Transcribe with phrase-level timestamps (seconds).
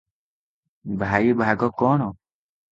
[1.05, 2.11] ଭାଇ ଭାଗ କଣ?